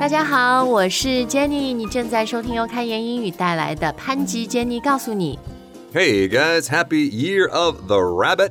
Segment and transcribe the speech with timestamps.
[0.00, 5.38] 大家好，我是 Jenny，你正在收听由开言英语带来的潘吉 Jenny 告诉你。
[5.92, 8.50] Hey guys, happy year of the rabbit.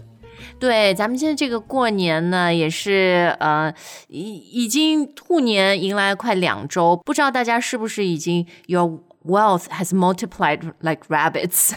[0.59, 3.73] 对，咱们现在这个过年呢，也是呃，
[4.07, 11.71] 已已经兔年迎来快两周，不知道大家是不是已经 your wealth has multiplied like rabbits？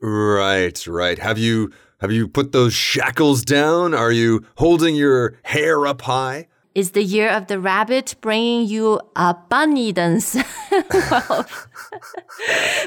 [0.00, 1.18] Right, right.
[1.18, 1.70] Have you
[2.00, 3.94] have you put those shackles down?
[3.94, 6.47] Are you holding your hair up high?
[6.75, 10.39] Is the year of the rabbit bringing you abundance?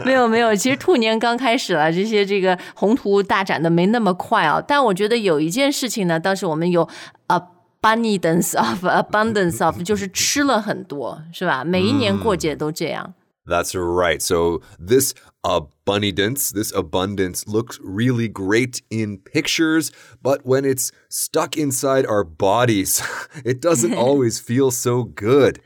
[0.05, 4.63] 没有没有，其实兔年刚开始了，这些这个宏图大展的没那么快啊。
[4.67, 6.89] 但我觉得有一件事情呢，倒是我们有
[7.27, 11.65] abundance of abundance of，就是吃了很多，是吧？
[11.65, 13.13] 每一年过节都这样。
[13.45, 14.23] That's right.
[14.23, 19.91] So this abundance, this abundance looks really great in pictures,
[20.23, 23.03] but when it's stuck inside our bodies,
[23.45, 25.61] it doesn't always feel so good.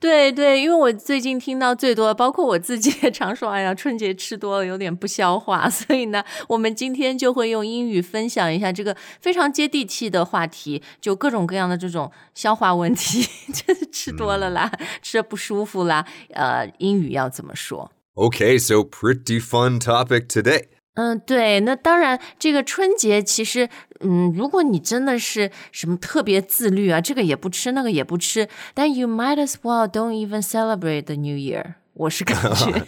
[0.00, 14.70] 对对，因为我最近听到最多，包括我自己也常说，哎呀，春节吃多了有点不消化， 所以呢，我们今天就会用英语分享一下这个非常接地气的话题，就各种各样的这种消化问题， 就是吃多了啦，
[15.02, 20.77] 吃的不舒服啦，呃，英语要怎么说？Okay, so pretty fun topic today.
[20.97, 23.67] 嗯，对，那当然，这个春节其实，
[24.01, 31.75] 嗯，如果你真的是什么特别自律啊，这个也不吃，那个也不吃，但 you might as well don't even celebrate the New Year。
[31.95, 32.85] 我是感觉。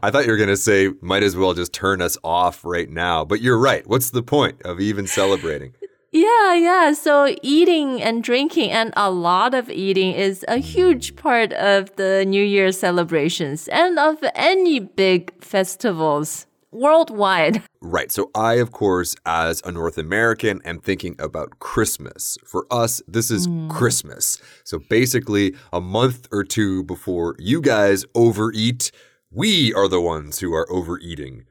[0.00, 2.88] I thought you were going to say might as well just turn us off right
[2.90, 3.82] now, but you're right.
[3.86, 5.72] What's the point of even celebrating?
[6.12, 6.92] Yeah, yeah.
[6.92, 12.24] So eating and drinking and a lot of eating is a huge part of the
[12.26, 17.63] New Year celebrations and of any big festivals worldwide.
[17.83, 18.11] Right.
[18.11, 22.37] So I, of course, as a North American, am thinking about Christmas.
[22.45, 23.69] For us, this is hmm.
[23.71, 24.39] Christmas.
[24.63, 28.91] So basically, a month or two before you guys overeat,
[29.31, 31.45] we are the ones who are overeating.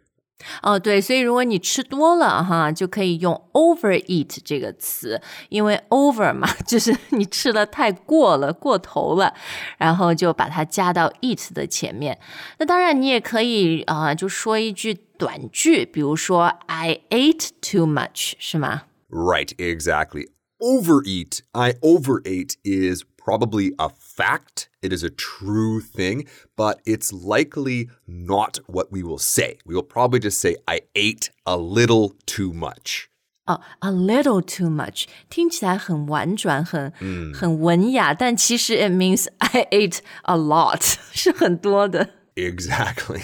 [0.62, 9.34] 哦，对，所以如果你吃多了哈，就可以用 overeat 这个词，因为 over 嘛， 就是你吃的太过了、过头了，
[9.78, 12.19] 然后就把它加到 eat 的前面。
[12.59, 19.55] 那当然，你也可以啊、就说一句短句，比如说 I ate too much，是吗？Right.
[19.57, 20.28] Exactly.
[20.61, 24.70] Overeat, I overate is probably a fact.
[24.81, 29.58] It is a true thing, but it's likely not what we will say.
[29.66, 33.09] We will probably just say, I ate a little too much.
[33.48, 36.92] 哦、a little too much，听起来很婉转，很、
[37.31, 42.09] 很文雅，但其实 it means I ate a lot， 是很多的。
[42.34, 43.22] Exactly.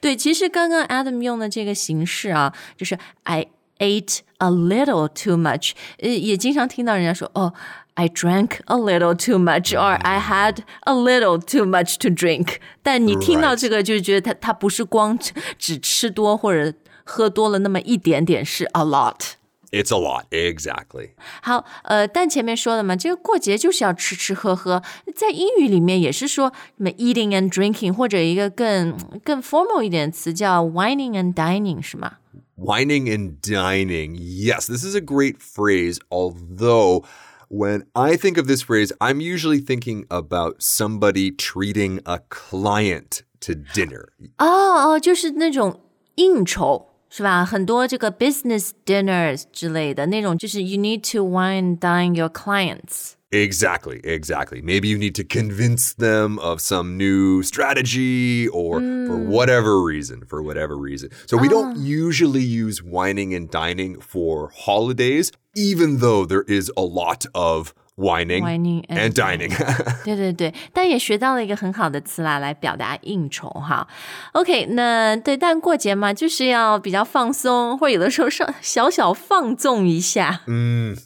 [0.00, 3.48] 对，其实刚刚 Adam 用的这个形式啊，就是 I
[3.78, 7.52] ate a little too much，呃，也经常听到人家说，哦
[7.98, 12.56] ，I drank a little too much，or I had a little too much to drink。
[12.82, 13.60] 但你听到 Right.
[13.60, 19.34] 这个，就觉得它它不是光只只吃多或者喝多了那么一点点，是 a lot。
[19.70, 20.26] It's a lot.
[20.30, 21.10] Exactly.
[21.42, 24.80] 好，呃，但前面说了嘛，这个过节就是要吃吃喝喝，
[25.16, 32.18] 在英语里面也是说什么 eating and drinking，或者一个更更 formal 一点的词叫 wining and dining，是吗？
[32.56, 34.14] Whining and dining.
[34.14, 37.04] Yes, this is a great phrase, although
[37.48, 43.54] when I think of this phrase, I'm usually thinking about somebody treating a client to
[43.54, 44.08] dinner.
[44.38, 45.80] 哦哦，就是那种
[46.16, 46.90] 应酬。
[47.16, 47.44] 是吧？
[47.44, 53.12] 很多这个 business dinners 之类的那种，就是 you need to wine and dine your clients。
[53.31, 54.59] Exactly, exactly.
[54.59, 59.05] Maybe you need to convince them of some new strategy or mm.
[59.05, 59.29] for hmm.
[59.29, 61.11] whatever reason, for whatever reason.
[61.27, 61.79] So we don't ah.
[61.79, 68.41] usually use wining and dining for holidays, even though there is a lot of whining,
[68.41, 69.51] whining and, and dining.
[70.03, 73.87] 对对对，但也学到了一个很好的词啦，来表达应酬哈。
[74.31, 80.41] OK，那对，但过节嘛，就是要比较放松，或者有的时候上小小放纵一下。
[80.47, 80.97] 嗯。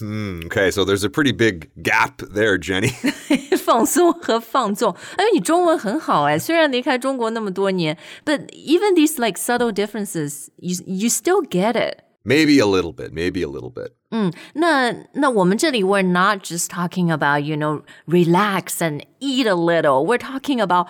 [0.00, 2.90] Hmm, okay, so there's a pretty big gap there, Jenny.
[3.58, 4.96] 放松和放纵。
[5.16, 12.02] 哎，你中文很好哎，虽然离开中国那么多年，but even these like subtle differences, you you still get it.
[12.24, 13.92] maybe a little bit, maybe a little bit.
[14.10, 20.60] 嗯，那那我们这里 we're not just talking about you know relax and eat a little, we're talking
[20.60, 20.88] about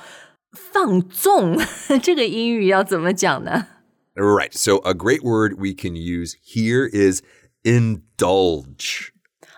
[0.52, 1.58] 放 纵。
[2.02, 3.66] 这个英语要怎么讲呢？
[4.14, 4.52] Right.
[4.52, 7.22] So a great word we can use here is
[7.64, 9.10] indulge.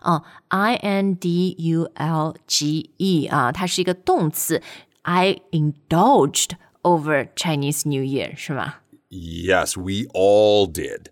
[0.03, 4.61] 哦，I N D U L G E 啊，它是一个动词。
[5.03, 6.51] I indulged
[6.83, 8.75] over Chinese New Year 是吗？
[9.11, 11.07] Yes, we all did.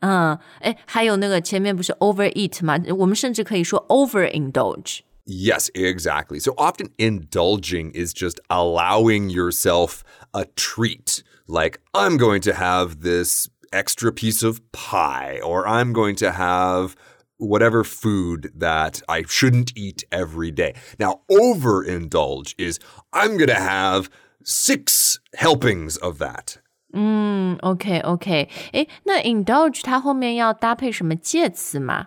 [0.00, 2.78] 嗯，哎，还有那个前面不是 overeat 吗？
[2.98, 5.00] 我们甚至可以说 overindulge。
[5.24, 6.38] Yes, exactly.
[6.38, 11.24] So often indulging is just allowing yourself a treat.
[11.48, 16.94] Like, I'm going to have this extra piece of pie, or I'm going to have
[17.38, 20.74] whatever food that I shouldn't eat every day.
[20.98, 22.78] Now, overindulge is
[23.12, 24.08] I'm going to have
[24.44, 26.58] six helpings of that.
[26.92, 32.06] 嗯，OK OK，诶，那 indulge 它后面要搭配什么介词吗？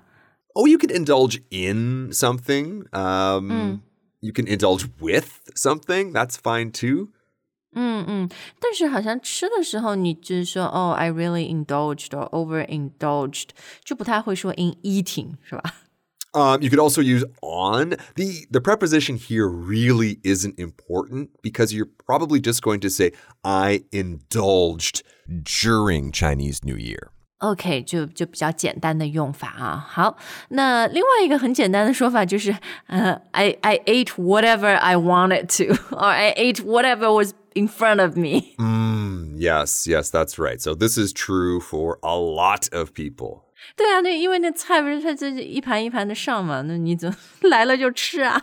[0.55, 2.85] Oh, you can indulge in something.
[2.91, 3.79] Um, Mm.
[4.21, 6.11] You can indulge with something.
[6.11, 7.09] That's fine too.
[7.75, 13.49] 嗯嗯，但是好像吃的时候，你就是说哦，I really indulged or overindulged，
[13.83, 15.61] 就不太会说 in eating，是吧？
[16.31, 17.97] Um, you could also use on.
[18.13, 23.81] The the preposition here really isn't important because you're probably just going to say I
[23.91, 27.09] indulged during Chinese New Year.
[27.39, 29.83] OK，就就比较简单的用法啊。
[29.89, 30.17] 好，
[30.49, 32.55] 那另外一个很简单的说法就是，
[32.85, 38.55] 呃，I I ate whatever I wanted to, or I ate whatever was in front of me。
[38.57, 40.61] Mm, yes, yes, that's right.
[40.61, 43.43] So this is true for a lot of people.
[43.75, 47.15] 对啊，那因为那菜不是它这一盘一盘的上嘛，那你怎么
[47.49, 48.41] 来了就吃啊？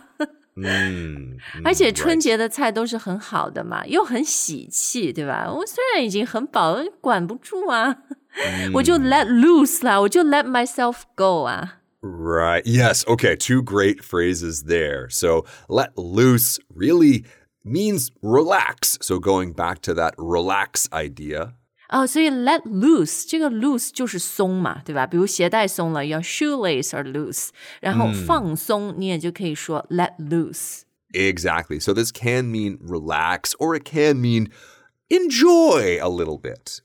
[0.54, 2.22] Mm, 而且 mm, 春 right.
[2.22, 5.52] 节的菜都是很好的嘛，又很喜气，对吧？
[5.52, 7.98] 我虽然已经很饱，管不住啊，
[8.72, 11.81] 我就 let loose 啦，我就 let myself go 啊。
[12.02, 12.62] Right.
[12.64, 13.04] Yes.
[13.04, 13.37] Okay.
[13.37, 15.08] Two great phrases there.
[15.10, 17.25] So let loose really
[17.62, 18.98] means relax.
[19.00, 21.52] So going back to that relax idea.
[21.88, 25.06] 哦，所以 let loose 这个 loose 就是松嘛，对吧？
[25.06, 27.50] 比如鞋带松了，要 shoelace are loose，
[27.81, 30.82] 然后放松，你也就可以说 let loose。
[31.12, 31.81] Exactly.
[31.81, 34.50] So this can mean relax or it can mean
[35.08, 36.81] enjoy a little bit.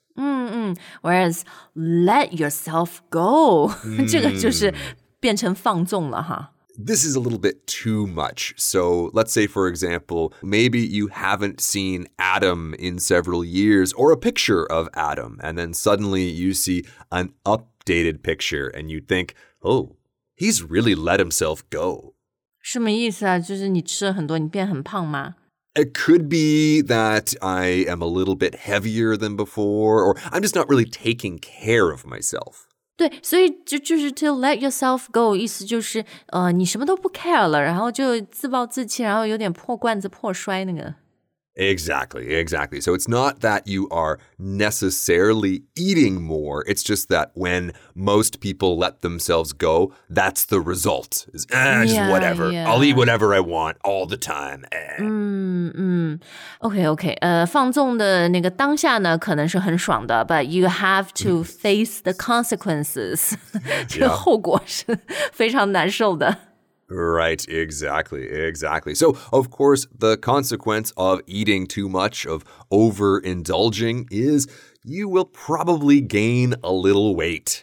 [1.01, 1.41] Whereas
[1.73, 3.71] let yourself go，、
[4.07, 4.71] 这个就是
[5.19, 6.51] 变成放纵了哈。
[6.77, 8.53] This is a little bit too much.
[8.57, 14.17] So let's say, for example, maybe you haven't seen Adam in several years or a
[14.17, 19.97] picture of Adam, and then suddenly you see an updated picture and you think, oh,
[20.35, 22.15] he's really let himself go.
[22.61, 23.37] 什么意思啊？
[23.37, 25.35] 就是你吃了很多，你变很胖吗？
[25.73, 30.55] It could be that I am a little bit heavier than before, or I'm just
[30.55, 32.64] not really taking care of myself.
[32.96, 40.94] 对，所以就就是 to let yourself go，意思就是呃，你什么都不 care 了，然后就自暴自弃，然后有点破罐子破摔那个。
[41.57, 42.79] Exactly, exactly.
[42.79, 46.63] So it's not that you are necessarily eating more.
[46.65, 51.27] It's just that when most people let themselves go, that's the result.
[51.33, 52.49] Is ah, just Yeah, whatever.
[52.51, 52.71] yeah.
[52.71, 54.63] I'll eat whatever I want all the time.
[54.71, 54.95] Eh.
[55.01, 56.19] 嗯嗯，
[56.59, 63.33] OK OK，呃，放纵的那个当下呢，可能是很爽的，but you have to face the consequences，
[63.89, 64.15] 这个 Yeah.
[64.15, 64.97] 后果是
[65.33, 66.37] 非常难受的。
[66.87, 68.93] Right, exactly, exactly.
[68.95, 74.47] So, of course, the consequence of eating too much, of overindulging, is
[74.83, 77.61] you will probably gain a little weight.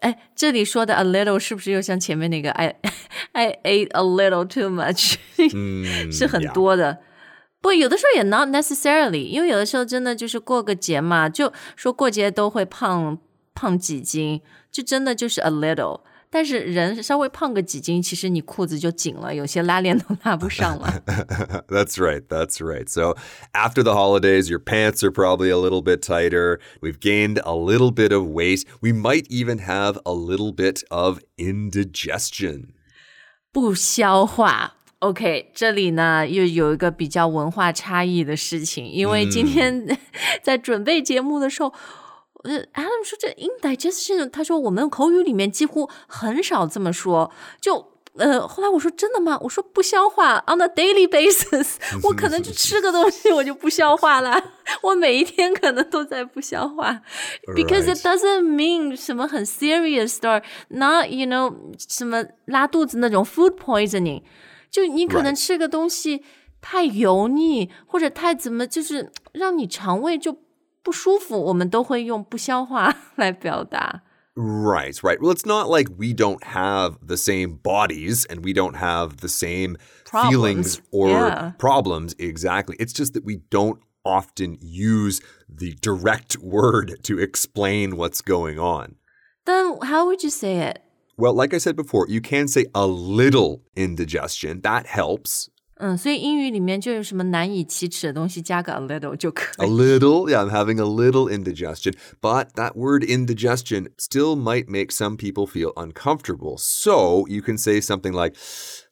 [0.00, 2.74] 哎，这里说的 a little 是不是又像前面那个 I
[3.30, 5.14] I ate a little too much，、
[6.10, 6.52] 是很 yeah.
[6.52, 6.98] 多的。
[7.60, 13.16] 不，有的时候也 not necessarily，因为有的时候真的就是过个节嘛，就说过节都会胖
[13.54, 14.42] 胖几斤，
[14.72, 16.00] 就真的就是 a little。
[16.37, 21.01] 但是人稍微胖个几斤，其实你裤子就紧了，有些拉链都拉不上了。
[21.67, 22.21] that's right.
[22.27, 22.87] That's right.
[22.87, 23.15] So
[23.53, 26.59] after the holidays, your pants are probably a little bit tighter.
[26.79, 28.65] We've gained a little bit of weight.
[28.81, 32.65] We might even have a little bit of indigestion.
[33.51, 34.75] 不消化。
[34.99, 39.97] OK，这里呢又有一个比较文化差异的事情，因为今天
[40.43, 41.73] 在准备节目的时候，
[42.47, 47.91] 呃，Adam 说这 indigestion，他说我们口语里面几乎很少这么说，就。
[48.19, 49.37] 呃，后来我说真的吗？
[49.43, 54.43] 我说不消化，on a daily basis，我可能就吃个东西我就不消化了，
[54.81, 56.99] 我每一天可能都在不消化，
[57.53, 61.53] because it doesn't mean 什么很 serious or not you know
[61.87, 64.23] 什么拉肚子那种 food poisoning，
[64.71, 66.23] 就你可能吃个东西
[66.59, 70.35] 太油腻或者太怎么，就是让你肠胃就
[70.86, 74.02] 不舒服，我们都会用不消化来表达。
[74.34, 75.18] Right, right.
[75.20, 79.28] Well, it's not like we don't have the same bodies and we don't have the
[79.28, 79.76] same
[80.06, 80.80] feelings Problems.
[80.90, 81.52] or Yeah.
[81.58, 82.14] problems.
[82.18, 82.76] Exactly.
[82.78, 88.96] It's just that we don't often use the direct word to explain what's going on.
[89.44, 90.80] Then how would you say it?
[91.18, 94.62] Well, like I said before, you can say a little indigestion.
[94.62, 95.50] That helps.
[95.76, 99.70] 嗯，所以英语里面就有什么难以启齿的东西，加个 a little 就可 A 以。
[99.70, 105.16] little, yeah, I'm having a little indigestion, but that word indigestion still might make some
[105.16, 106.56] people feel uncomfortable.
[106.56, 108.36] So you can say something like,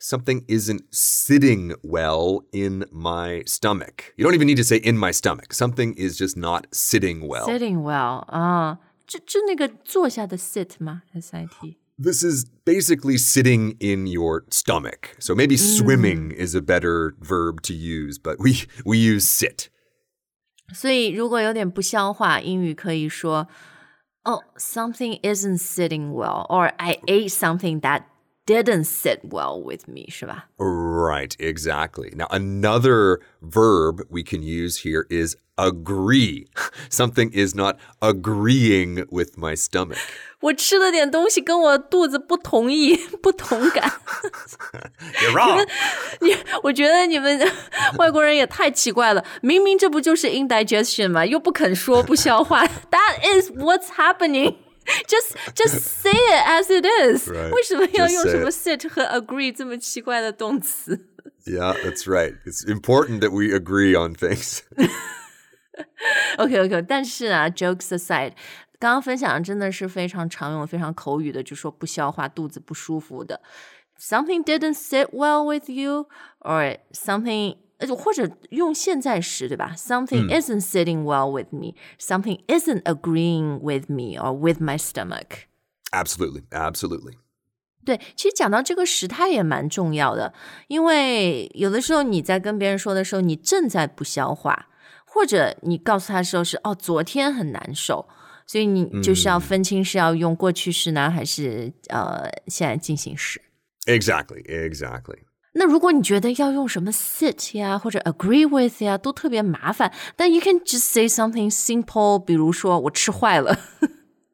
[0.01, 4.13] something isn't sitting well in my stomach.
[4.17, 5.53] You don't even need to say in my stomach.
[5.53, 7.45] Something is just not sitting well.
[7.47, 11.03] Sitting well 啊，就就那个坐下的 sit 吗？
[11.15, 11.77] S I T。
[11.99, 15.17] This is basically sitting in your stomach.
[15.19, 19.69] So maybe swimming is a better verb to use, but we we use sit.
[20.73, 23.49] 所以如果有点不消化，英语可以说，
[24.23, 28.05] Oh, something isn't sitting well, or I ate something that
[28.47, 30.49] didn't sit well with me，是吧？
[30.57, 32.13] Right, exactly.
[32.17, 36.47] Now, another verb we can use here is agree.
[36.89, 39.99] Something is not agreeing with my stomach.
[40.41, 43.93] 我吃了点东西，跟我肚子不同意、不同感。
[45.21, 45.69] You're wrong.
[46.21, 46.35] 你，
[46.65, 47.39] 我觉得你们
[47.99, 49.25] 外国人也太奇怪了。
[49.43, 51.25] 明明这不就是 indigestion 吗？
[51.25, 52.65] 又不肯说不消化。
[52.65, 54.57] That is what's happening.
[55.07, 57.29] Just just say it as it is.
[57.29, 57.51] Right.
[57.53, 58.55] 为什么要 Just 用 say 什么 it.
[58.55, 61.07] sit 和 agree 这么奇怪的动词？
[61.47, 62.35] yeah, that's right.
[62.45, 64.61] It's important that we agree on things.
[66.39, 68.33] OK OK，但是啊，jokes aside，
[68.79, 73.41] 刚刚分享的真的是非常常用、非常口语的，就说不消化、肚子不舒服的。
[73.99, 76.09] Something didn't sit well with you,
[76.41, 77.59] or something，呃，
[77.97, 79.75] 或者用现在时，对吧？
[79.77, 81.75] Something isn't sitting well with me.
[81.99, 85.47] Something isn't agreeing with me or with my stomach.
[85.91, 87.15] Absolutely, absolutely.
[87.85, 90.35] 对，其实讲到这个时态也蛮重要的，
[90.69, 94.69] 因为有的时候你在跟别人说的时候，你正在不消化，
[95.07, 98.07] 或者你告诉他的时候是哦，昨天很难受，
[98.47, 103.41] 所以你就是要分清是要用过去式呢，还是呃现在进行时。
[103.87, 105.21] Exactly, exactly.
[105.55, 113.59] 那如果你觉得要用什么 sit 呀，或者 agree with 呀，都特别麻烦，但 you can just say something simple，比如说我吃坏了，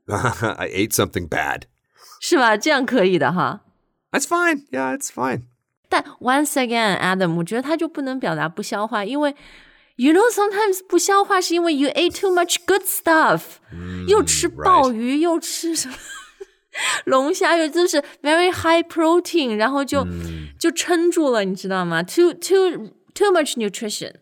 [0.07, 1.62] I ate something bad.
[2.21, 2.57] 是吧？
[2.57, 3.62] 这样可以的哈。
[4.11, 4.66] That's fine.
[4.71, 5.45] Yeah, it's fine.
[5.88, 9.35] 但 once again, Adam，我觉得他就不能表达不消化，因为
[9.97, 13.43] you know sometimes 不消化是因为 you ate too much good stuff，、
[14.07, 15.95] 又吃鲍鱼，又吃什么
[17.05, 20.07] 龙虾，又就是 very high protein，然后就、
[20.59, 22.02] 就撑住了，你知道吗？
[22.02, 24.12] Too too too much nutrition。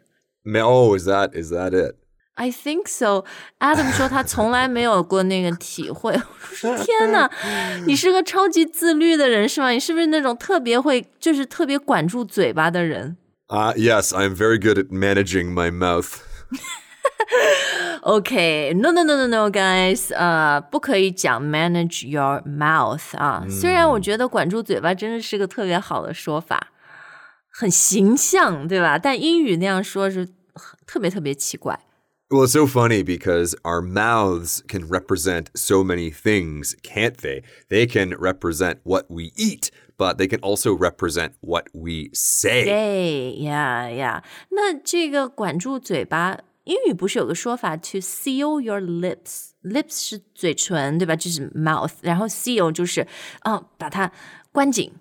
[0.45, 1.97] Ma- Oh, is that is that it?
[2.37, 3.25] I think so.
[3.61, 6.13] Adam 说他从来没有过那个体会。
[6.13, 7.31] 我说天哪，
[7.87, 9.71] 你是个超级自律的人是吗？
[9.71, 13.17] 你是不是那种特别会，就是特别管住嘴巴的人
[13.47, 16.19] Uh, yes, I'm very good at managing my mouth.
[18.03, 23.47] ？OK，no、no no no no guys，呃，不可以讲 manage your mouth 啊。
[23.49, 26.69] 虽然我觉得管住嘴巴真的是个特别好的说法，
[27.51, 28.99] 很形象，对吧？
[28.99, 30.29] 但英语那样说是
[30.87, 31.81] 特别特别奇怪。
[32.31, 37.43] Well, it's so funny because our mouths can represent so many things, can't they?
[37.69, 42.65] They can represent what we eat, but they can also represent what we say.
[42.65, 51.15] 对呀呀，那这个管住嘴巴， 英语不是有个说法 to seal your lips？lips 是嘴唇，对吧？
[51.15, 53.07] 就是 mouth，然后 seal 就是
[53.45, 54.11] 哦，把它
[54.53, 54.93] 关紧。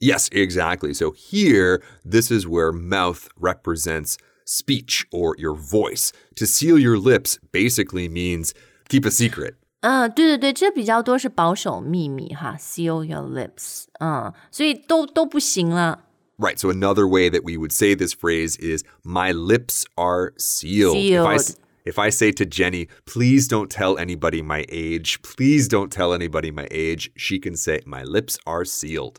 [0.00, 0.92] Yes, exactly.
[0.94, 6.10] So here, this is where mouth represents speech or your voice.
[6.36, 8.50] To seal your lips basically means
[8.88, 9.54] keep a secret.
[9.82, 16.04] 嗯，对对对，这比较多是保守秘密哈，seal your lips，嗯，所以都都不行了。
[16.38, 16.58] Right.
[16.58, 20.96] So another way that we would say this phrase is my lips are sealed.
[20.96, 21.58] If I, s- Sealed.
[21.84, 26.50] if I say to Jenny, please don't tell anybody my age, please don't tell anybody
[26.50, 29.18] my age, she can say my lips are sealed.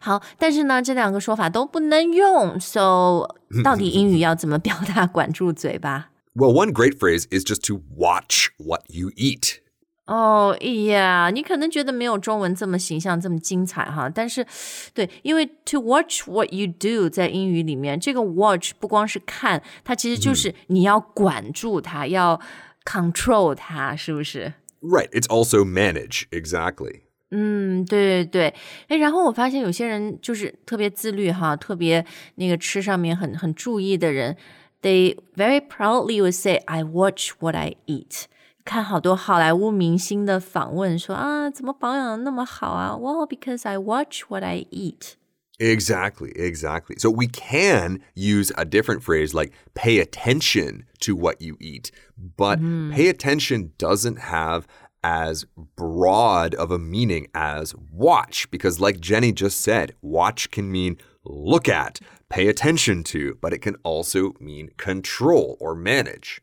[0.00, 3.26] 好，但是呢，这两个说法都不能用，so
[3.64, 6.10] 到底英语要怎么表达管住嘴巴？
[6.34, 9.60] Well, one great phrase is just to watch what you eat.
[10.06, 10.56] 哦，
[10.88, 14.46] 呀，你可能觉得没有中文这么形象、这么精彩哈，但是，
[14.94, 22.40] 对，因为 to watch what you do 在英语里面，这个 watch 不光是看，它其实就是你要管住它，要
[22.84, 24.54] control 它，是不是？
[24.80, 25.08] Right.
[25.10, 26.28] It's also manage.
[26.30, 27.00] Exactly.
[27.32, 28.54] 嗯，对对对，
[28.86, 34.36] 哎，然后我发现有些人就是特别自律哈，特别那个吃上面很很注意的人，
[34.80, 38.26] they very proudly would say I watch what I eat。
[38.70, 42.96] 看好多好莱坞明星的访问说啊，怎么保养的那么好啊？
[42.96, 45.14] Well, because I watch what I eat。
[45.58, 46.98] Exactly, exactly.
[46.98, 51.90] So we can use a different phrase like pay attention to what you eat,
[52.36, 52.58] but
[52.92, 54.66] pay attention doesn't have
[55.02, 60.98] as broad of a meaning as watch because like Jenny just said, watch can mean
[61.24, 66.42] look at, pay attention to, but it can also mean control or manage.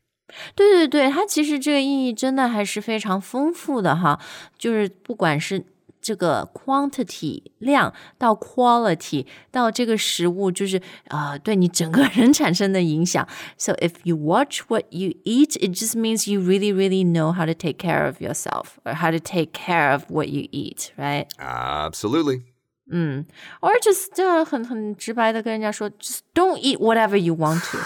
[0.54, 4.18] 对对对，它其实这个意义真的还是非常丰富的哈，
[4.58, 5.64] 就是不管是
[6.00, 13.26] 这个 quantity 量到 quality 到这个食物，就是啊、呃，对你整个人产生的影响。
[13.56, 17.54] So if you watch what you eat, it just means you really, really know how to
[17.54, 21.26] take care of yourself or how to take care of what you eat, right?
[21.38, 22.42] Absolutely.
[22.90, 23.24] 嗯，
[23.62, 27.78] or just 呃很很直白的跟人家说，just don't eat whatever you want to.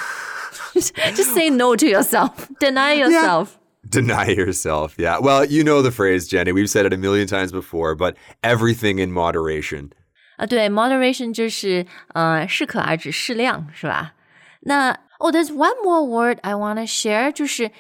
[0.75, 2.49] just, just say no to yourself.
[2.61, 3.59] Deny yourself.
[3.89, 4.97] Deny yourself.
[4.99, 5.19] Yeah.
[5.19, 6.53] Well, you know the phrase, Jenny.
[6.53, 9.93] We've said it a million times before, but everything in moderation.
[10.37, 14.15] 啊，对，moderation 就是呃适可而止，适量，是吧？
[14.61, 17.71] 那哦、oh,，there's one more word I want to share，就是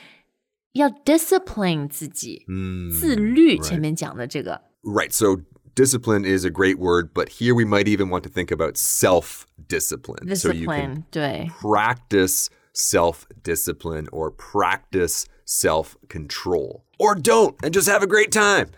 [0.72, 3.56] 要 discipline 自己，嗯自律。
[3.56, 5.12] right 前面讲的这个， Right.
[5.12, 5.42] So
[5.74, 9.44] discipline is a great word, but here we might even want to think about self
[9.68, 10.34] discipline.
[10.34, 16.84] So you can discipline，对， practice self discipline or practice self control.
[16.98, 18.68] Or don't and just have a great time.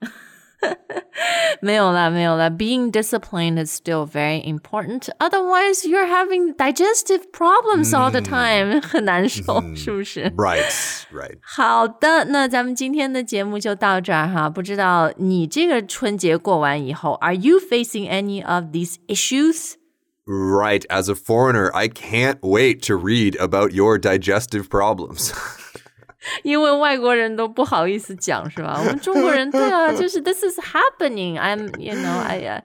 [1.61, 2.49] 没有啦，没有啦。
[2.49, 5.07] Being disciplined is still very important.
[5.17, 10.29] Otherwise, you're having digestive problems all the time，、很难受，是不是？
[10.35, 10.69] Right.
[11.13, 11.37] Right.
[11.41, 14.49] 好的，那咱们今天的节目就到这儿哈。
[14.49, 19.75] 不知道你这个春节过完以后，Are you facing any of these issues？
[20.25, 20.85] Right.
[20.89, 25.33] As a foreigner, I can't wait to read about your digestive problems.
[26.43, 28.77] 因为外国人都不好意思讲，是吧？
[28.77, 31.39] 我们中国人对啊，就是 This is happening.
[31.39, 32.61] I'm, you know, I, uh,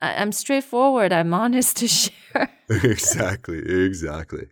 [0.00, 1.12] I I'm straightforward.
[1.12, 2.50] I'm honest to share.
[2.68, 3.62] exactly.
[3.62, 4.48] Exactly.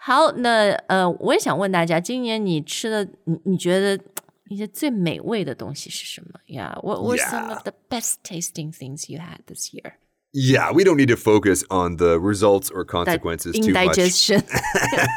[0.00, 4.02] 好，那呃，我也想问大家，今年你吃的，你你觉得
[4.48, 6.40] 一些最美味的东西是什么？
[6.48, 7.54] Yeah, what were some Yeah.
[7.54, 9.92] of the best tasting things you had this year?
[10.36, 13.98] Yeah, we don't need to focus on the results or That consequences too much.
[13.98, 14.42] indigestion.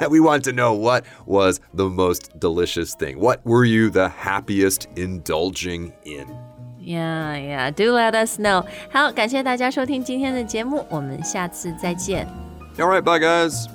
[0.10, 3.20] we want to know what was the most delicious thing.
[3.22, 6.28] What were you the happiest indulging in?
[6.78, 7.72] Yeah, yeah.
[7.72, 8.66] Do let us know.
[8.92, 12.28] 好，感谢大家收听今天的节目，我们下次再见。
[12.78, 13.68] All right, bye guys.